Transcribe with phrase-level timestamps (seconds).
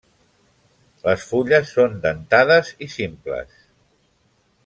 [1.07, 3.55] Les fulles són dentades i simples.